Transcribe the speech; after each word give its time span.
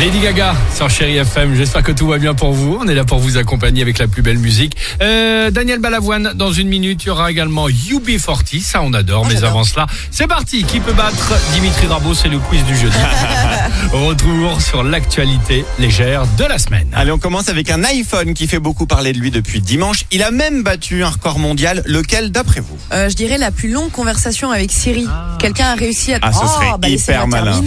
Lady 0.00 0.20
Gaga 0.20 0.54
sur 0.74 0.88
Chéri 0.88 1.18
FM. 1.18 1.54
J'espère 1.54 1.82
que 1.82 1.92
tout 1.92 2.06
va 2.06 2.16
bien 2.16 2.32
pour 2.32 2.52
vous. 2.52 2.78
On 2.80 2.88
est 2.88 2.94
là 2.94 3.04
pour 3.04 3.18
vous 3.18 3.36
accompagner 3.36 3.82
avec 3.82 3.98
la 3.98 4.08
plus 4.08 4.22
belle 4.22 4.38
musique. 4.38 4.74
Euh, 5.02 5.50
Daniel 5.50 5.78
Balavoine, 5.78 6.32
dans 6.34 6.52
une 6.52 6.68
minute, 6.68 7.04
il 7.04 7.08
y 7.08 7.10
aura 7.10 7.30
également 7.30 7.68
UB40. 7.68 8.62
Ça, 8.62 8.80
on 8.80 8.94
adore. 8.94 9.26
mais 9.26 9.44
avant 9.44 9.62
cela, 9.62 9.86
c'est 10.10 10.26
parti. 10.26 10.64
Qui 10.64 10.80
peut 10.80 10.94
battre 10.94 11.34
Dimitri 11.52 11.86
Rabot 11.86 12.14
C'est 12.14 12.30
le 12.30 12.38
quiz 12.38 12.64
du 12.64 12.74
jeudi. 12.78 12.96
Retour 13.92 14.62
sur 14.62 14.82
l'actualité 14.84 15.66
légère 15.78 16.22
de 16.38 16.44
la 16.44 16.56
semaine. 16.56 16.88
Allez, 16.94 17.12
on 17.12 17.18
commence 17.18 17.50
avec 17.50 17.70
un 17.70 17.84
iPhone 17.84 18.32
qui 18.32 18.46
fait 18.46 18.58
beaucoup 18.58 18.86
parler 18.86 19.12
de 19.12 19.18
lui 19.18 19.30
depuis 19.30 19.60
dimanche. 19.60 20.06
Il 20.12 20.22
a 20.22 20.30
même 20.30 20.62
battu 20.62 21.04
un 21.04 21.10
record 21.10 21.38
mondial. 21.38 21.82
Lequel 21.84 22.32
d'après 22.32 22.60
vous? 22.60 22.78
Euh, 22.94 23.10
je 23.10 23.16
dirais 23.16 23.36
la 23.36 23.50
plus 23.50 23.70
longue 23.70 23.90
conversation 23.90 24.50
avec 24.50 24.72
Siri. 24.72 25.06
Quelqu'un 25.38 25.66
a 25.66 25.74
réussi 25.74 26.14
à. 26.14 26.20
Ah, 26.22 26.32
ce 26.32 26.38
oh, 26.42 26.46
serait 26.46 26.78
bah, 26.78 26.88
hyper 26.88 27.26
malin. 27.26 27.60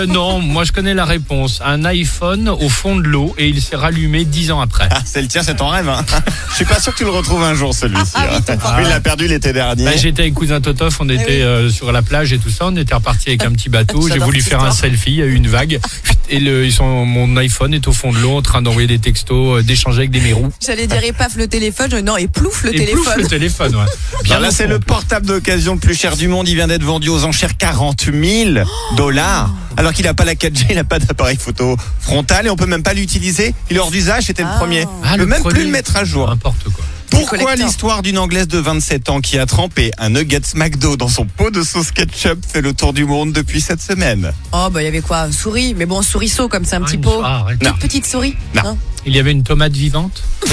Euh, 0.00 0.06
non, 0.06 0.40
moi 0.40 0.64
je 0.64 0.72
connais 0.72 0.94
la 0.94 1.04
réponse. 1.04 1.60
Un 1.64 1.84
iPhone 1.84 2.48
au 2.48 2.68
fond 2.68 2.96
de 2.96 3.02
l'eau 3.06 3.34
et 3.38 3.48
il 3.48 3.60
s'est 3.60 3.76
rallumé 3.76 4.24
dix 4.24 4.50
ans 4.50 4.60
après. 4.60 4.88
Ah, 4.90 5.00
c'est 5.04 5.20
le 5.20 5.28
tien, 5.28 5.42
c'est 5.42 5.56
ton 5.56 5.68
rêve. 5.68 5.88
Hein 5.88 6.04
Je 6.50 6.56
suis 6.56 6.64
pas 6.64 6.80
sûr 6.80 6.92
que 6.92 6.98
tu 6.98 7.04
le 7.04 7.10
retrouves 7.10 7.42
un 7.42 7.54
jour 7.54 7.74
celui-ci. 7.74 8.12
hein. 8.16 8.40
Oui, 8.78 8.82
il 8.84 8.88
l'a 8.88 9.00
perdu 9.00 9.26
l'été 9.28 9.52
dernier. 9.52 9.84
Bah, 9.84 9.96
J'étais 9.96 10.22
avec 10.22 10.34
cousin 10.34 10.60
Totof, 10.60 11.00
on 11.00 11.08
était 11.08 11.42
euh, 11.42 11.68
sur 11.70 11.92
la 11.92 12.02
plage 12.02 12.32
et 12.32 12.38
tout 12.38 12.50
ça, 12.50 12.66
on 12.66 12.76
était 12.76 12.94
reparti 12.94 13.28
avec 13.28 13.44
un 13.44 13.52
petit 13.52 13.68
bateau. 13.68 14.08
J'ai 14.12 14.18
voulu 14.18 14.40
faire 14.40 14.62
un 14.64 14.70
selfie, 14.70 15.10
il 15.12 15.16
y 15.16 15.22
a 15.22 15.26
eu 15.26 15.34
une 15.34 15.48
vague 15.48 15.80
et 16.30 16.38
le, 16.40 16.64
ils 16.64 16.72
sont, 16.72 17.04
mon 17.04 17.36
iPhone 17.36 17.74
est 17.74 17.86
au 17.88 17.92
fond 17.92 18.12
de 18.12 18.18
l'eau 18.18 18.36
en 18.36 18.42
train 18.42 18.62
d'envoyer 18.62 18.86
des 18.88 18.98
textos, 18.98 19.58
euh, 19.58 19.62
d'échanger 19.62 19.98
avec 19.98 20.10
des 20.10 20.20
mérous. 20.20 20.50
J'allais 20.64 20.86
dire 20.86 21.02
et 21.04 21.12
paf 21.12 21.34
le 21.36 21.48
téléphone. 21.48 22.00
Non, 22.00 22.16
et 22.16 22.28
plouf 22.28 22.62
le 22.62 22.70
Et 22.74 22.84
plouf, 22.86 23.04
téléphone. 23.04 23.22
le 23.22 23.26
téléphone, 23.28 23.76
ouais. 23.76 23.84
Bien 24.24 24.38
là, 24.40 24.50
c'est 24.50 24.66
le 24.66 24.78
portable 24.78 25.26
d'occasion 25.26 25.74
le 25.74 25.80
plus 25.80 25.94
cher 25.94 26.16
du 26.16 26.28
monde. 26.28 26.48
Il 26.48 26.54
vient 26.54 26.68
d'être 26.68 26.84
vendu 26.84 27.08
aux 27.08 27.24
enchères 27.24 27.56
40 27.56 28.06
000 28.12 28.50
dollars. 28.96 29.52
Alors 29.76 29.92
qu'il 29.92 30.04
n'a 30.04 30.14
pas 30.14 30.24
la 30.24 30.34
4G, 30.34 30.66
il 30.70 30.76
n'a 30.76 30.84
pas 30.84 30.98
d'appareil 30.98 31.36
photo 31.36 31.76
frontal 32.00 32.46
et 32.46 32.50
on 32.50 32.56
peut 32.56 32.66
même 32.66 32.82
pas 32.82 32.92
l'utiliser. 32.92 33.54
Il 33.70 33.76
est 33.76 33.80
hors 33.80 33.90
d'usage, 33.90 34.24
c'était 34.24 34.42
le 34.42 34.48
Ah. 34.52 34.58
premier. 34.58 34.84
Ah, 35.04 35.12
on 35.14 35.16
peut 35.18 35.26
même 35.26 35.40
premier. 35.40 35.54
plus 35.54 35.64
le 35.64 35.70
mettre 35.70 35.96
à 35.96 36.04
jour. 36.04 36.28
N'importe 36.28 36.64
quoi. 36.64 36.84
Pourquoi 37.28 37.54
l'histoire 37.54 38.02
d'une 38.02 38.18
Anglaise 38.18 38.48
de 38.48 38.58
27 38.58 39.08
ans 39.10 39.20
qui 39.20 39.38
a 39.38 39.46
trempé 39.46 39.90
un 39.98 40.10
nuggets 40.10 40.40
McDo 40.54 40.96
dans 40.96 41.08
son 41.08 41.26
pot 41.26 41.50
de 41.50 41.62
sauce 41.62 41.90
ketchup 41.92 42.38
fait 42.46 42.60
le 42.62 42.72
tour 42.72 42.92
du 42.92 43.04
monde 43.04 43.32
depuis 43.32 43.60
cette 43.60 43.80
semaine? 43.82 44.32
Oh, 44.52 44.68
bah, 44.70 44.82
il 44.82 44.86
y 44.86 44.88
avait 44.88 45.00
quoi? 45.02 45.30
Souris? 45.30 45.74
Mais 45.76 45.86
bon, 45.86 46.02
souriceau, 46.02 46.48
comme 46.48 46.64
c'est 46.64 46.76
un 46.76 46.82
Ah, 46.82 46.86
petit 46.86 46.94
une 46.96 47.00
pot. 47.02 47.22
Toute 47.50 47.62
Non. 47.62 47.72
petite 47.78 48.06
souris. 48.06 48.36
Non. 48.64 48.76
Il 49.06 49.14
y 49.14 49.18
avait 49.18 49.32
une 49.32 49.42
tomate 49.42 49.72
vivante? 49.72 50.22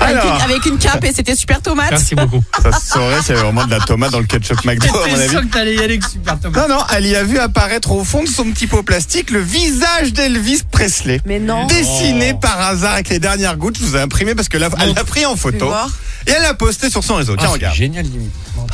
Avec, 0.00 0.16
Alors, 0.16 0.36
une, 0.36 0.42
avec 0.42 0.66
une 0.66 0.78
cape 0.78 1.04
et 1.04 1.12
c'était 1.12 1.36
super 1.36 1.60
tomate. 1.60 1.90
Merci 1.90 2.14
beaucoup. 2.14 2.42
ça 2.62 2.72
se 2.72 2.86
saurait 2.88 3.20
s'il 3.20 3.30
y 3.30 3.32
avait 3.32 3.42
vraiment 3.42 3.64
de 3.64 3.70
la 3.70 3.80
tomate 3.80 4.10
dans 4.10 4.18
le 4.20 4.24
ketchup 4.26 4.64
McDo 4.64 4.86
à 4.88 5.06
mon 5.08 5.14
avis. 5.14 5.28
sûr 5.28 5.40
que 5.42 5.46
t'allais 5.46 5.74
y 5.74 5.78
aller 5.78 5.94
avec 5.94 6.04
super 6.04 6.38
tomate. 6.40 6.68
Non, 6.68 6.76
non, 6.76 6.82
elle 6.94 7.06
y 7.06 7.14
a 7.16 7.24
vu 7.24 7.38
apparaître 7.38 7.92
au 7.92 8.04
fond 8.04 8.22
de 8.22 8.28
son 8.28 8.44
petit 8.50 8.66
pot 8.66 8.82
plastique 8.82 9.30
le 9.30 9.40
visage 9.40 10.12
d'Elvis 10.12 10.62
Presley. 10.70 11.20
Mais 11.26 11.38
non. 11.38 11.66
Dessiné 11.66 12.32
Oh. 12.34 12.38
par 12.38 12.60
hasard 12.60 12.94
avec 12.94 13.08
les 13.08 13.18
dernières 13.18 13.56
gouttes, 13.56 13.76
je 13.78 13.84
vous 13.84 13.96
ai 13.96 14.00
imprimé 14.00 14.34
parce 14.34 14.48
que 14.48 14.56
là, 14.58 14.68
elle 14.80 14.94
l'a 14.94 15.04
pris 15.04 15.26
en 15.26 15.36
photo 15.36 15.70
et 16.26 16.30
elle 16.30 16.42
l'a 16.42 16.54
posté 16.54 16.88
sur 16.90 17.02
son 17.04 17.16
réseau. 17.16 17.34
Tiens, 17.36 17.46
Ah, 17.46 17.50
c'est 17.50 17.54
regarde. 17.54 17.76
génial, 17.76 18.04
limite. 18.04 18.30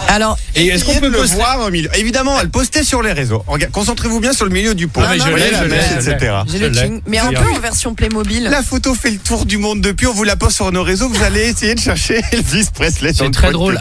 Alors, 0.06 0.38
Et 0.54 0.66
est-ce 0.66 0.84
qu'on 0.84 0.94
peut 0.94 1.08
le 1.08 1.16
poster 1.18 1.34
voir 1.36 1.60
au 1.66 1.70
milieu 1.70 1.88
Évidemment, 1.96 2.38
elle 2.40 2.50
postait 2.50 2.84
sur 2.84 3.02
les 3.02 3.12
réseaux. 3.12 3.42
Concentrez-vous 3.72 4.20
bien 4.20 4.32
sur 4.32 4.44
le 4.44 4.50
milieu 4.52 4.74
du 4.74 4.86
pot. 4.86 5.00
Ah, 5.04 5.16
je 5.18 5.24
l'ai, 5.34 5.50
la 5.50 5.58
je 5.58 5.64
l'ai, 5.64 5.68
mèche, 5.70 5.90
etc. 5.92 6.34
j'ai 6.46 6.58
Je 6.58 6.64
le 6.66 6.70
king. 6.70 7.00
Mais 7.06 7.18
un 7.18 7.32
peu 7.32 7.50
en 7.50 7.58
version 7.58 7.94
Playmobil. 7.94 8.44
La 8.44 8.62
photo 8.62 8.94
fait 8.94 9.10
le 9.10 9.18
tour 9.18 9.44
du 9.46 9.56
monde 9.58 9.80
depuis. 9.80 10.06
On 10.06 10.12
vous 10.12 10.24
la 10.24 10.36
poste 10.36 10.56
sur 10.56 10.70
nos 10.72 10.82
réseaux. 10.82 11.07
Vous 11.08 11.22
allez 11.22 11.48
essayer 11.48 11.74
de 11.74 11.80
chercher 11.80 12.20
Elvis 12.32 12.66
Presley. 12.72 13.12
C'est 13.14 13.24
le 13.24 13.30
très 13.30 13.50
drôle. 13.52 13.80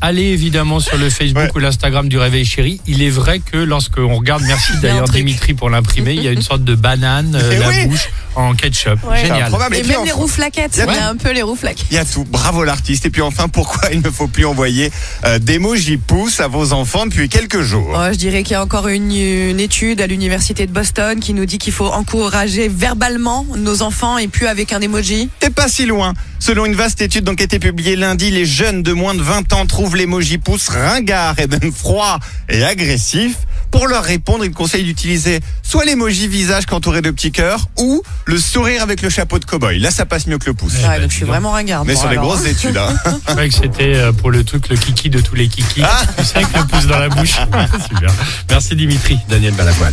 Allez 0.00 0.22
évidemment 0.24 0.80
sur 0.80 0.96
le 0.96 1.10
Facebook 1.10 1.28
Ouais. 1.44 1.50
ou 1.54 1.58
l'Instagram 1.58 2.08
du 2.08 2.18
Réveil 2.18 2.44
Chéri. 2.44 2.80
Il 2.86 3.02
est 3.02 3.10
vrai 3.10 3.40
que 3.40 3.56
lorsqu'on 3.58 4.14
regarde, 4.16 4.42
merci 4.46 4.72
d'ailleurs. 4.80 5.08
Dimitri 5.08 5.54
pour 5.54 5.70
l'imprimer, 5.70 6.14
il 6.14 6.22
y 6.22 6.28
a 6.28 6.32
une 6.32 6.42
sorte 6.42 6.64
de 6.64 6.74
banane, 6.74 7.34
euh, 7.40 7.52
Eh 7.54 7.58
la 7.58 7.68
oui. 7.68 7.86
bouche 7.86 8.08
en 8.34 8.54
ketchup. 8.54 8.98
Ouais. 9.08 9.20
Génial. 9.22 9.52
Et 9.72 9.78
Et 9.78 9.80
puis 9.82 9.90
même 9.90 10.04
les 10.04 10.12
enfin- 10.12 10.20
roues 10.20 10.28
flaquettes. 10.28 10.76
Il 10.88 10.94
y 10.94 10.98
a 10.98 11.08
un 11.08 11.16
peu 11.16 11.32
les 11.32 11.42
roues 11.42 11.56
flaquettes. 11.56 11.86
Il 11.90 11.94
y 11.94 11.98
a 11.98 12.04
tout. 12.04 12.24
Bravo 12.24 12.62
l'artiste. 12.64 13.06
Et 13.06 13.10
puis 13.10 13.22
enfin, 13.22 13.48
pourquoi 13.48 13.90
il 13.92 14.00
ne 14.00 14.10
faut 14.10 14.28
plus 14.28 14.44
envoyer 14.46 14.90
euh, 15.24 15.38
d'emoji 15.38 15.96
pouces 15.96 16.40
à 16.40 16.46
vos 16.48 16.72
enfants 16.72 17.06
depuis 17.06 17.28
quelques 17.28 17.60
jours? 17.62 17.88
Oh, 17.94 18.08
je 18.12 18.16
dirais 18.18 18.42
qu'il 18.42 18.52
y 18.52 18.56
a 18.56 18.62
encore 18.62 18.88
une, 18.88 19.12
une 19.12 19.60
étude 19.60 20.00
à 20.00 20.06
l'université 20.06 20.66
de 20.66 20.72
Boston 20.72 21.20
qui 21.20 21.34
nous 21.34 21.46
dit 21.46 21.58
qu'il 21.58 21.72
faut 21.72 21.86
encourager 21.88 22.68
verbalement 22.68 23.46
nos 23.56 23.82
enfants 23.82 24.18
et 24.18 24.28
plus 24.28 24.46
avec 24.46 24.72
un 24.72 24.80
emoji. 24.80 25.28
T'es 25.40 25.50
pas 25.50 25.68
si 25.68 25.86
loin. 25.86 26.14
Selon 26.38 26.66
une 26.66 26.74
vaste 26.74 27.00
étude 27.02 27.24
donc, 27.24 27.36
qui 27.36 27.42
a 27.42 27.44
été 27.44 27.58
publiée 27.58 27.96
lundi, 27.96 28.30
les 28.30 28.46
jeunes 28.46 28.82
de 28.82 28.92
moins 28.92 29.14
de 29.14 29.22
20 29.22 29.52
ans 29.52 29.66
trouvent 29.66 29.96
l'emoji 29.96 30.38
pouce 30.38 30.68
ringard 30.68 31.38
et 31.38 31.46
même 31.46 31.72
froid 31.72 32.18
et 32.48 32.64
agressif. 32.64 33.36
Pour 33.70 33.86
leur 33.86 34.02
répondre, 34.02 34.46
ils 34.46 34.50
conseillent 34.52 34.84
d'utiliser 34.84 35.40
soit 35.62 35.84
l'emoji 35.84 36.26
visage 36.26 36.64
entouré 36.70 37.02
de 37.02 37.10
petits 37.10 37.32
cœurs 37.32 37.68
ou 37.78 38.02
le 38.24 38.38
sourire 38.38 38.82
avec 38.82 39.02
le 39.02 39.10
chapeau 39.10 39.38
de 39.38 39.44
cow-boy. 39.44 39.78
Là, 39.78 39.90
ça 39.90 40.06
passe 40.06 40.26
mieux 40.26 40.38
que 40.38 40.46
le 40.46 40.54
pouce. 40.54 40.72
Ouais, 40.88 41.00
donc 41.00 41.10
je 41.10 41.16
suis 41.16 41.26
vraiment 41.26 41.50
ringarde. 41.50 41.86
Mais 41.86 41.92
Bon, 41.92 42.00
sur 42.00 42.08
les 42.08 42.16
alors. 42.16 42.34
grosses 42.34 42.46
études, 42.46 42.78
hein. 42.78 42.94
Je 43.04 43.30
croyais 43.32 43.48
que 43.50 43.54
c'était 43.54 43.94
euh, 43.96 44.12
pour 44.12 44.30
le 44.30 44.42
truc, 44.42 44.70
le 44.70 44.76
kiki 44.76 45.10
de 45.10 45.20
tous 45.20 45.34
les 45.34 45.48
kikis. 45.48 45.82
Ah. 45.84 46.00
Tu 46.16 46.24
sais, 46.24 46.36
avec 46.36 46.56
le 46.56 46.64
pouce 46.64 46.86
dans 46.86 46.98
la 46.98 47.10
bouche. 47.10 47.36
Super. 47.90 48.10
Merci 48.48 48.74
Dimitri, 48.74 49.18
Daniel 49.28 49.52
Balavoine. 49.52 49.92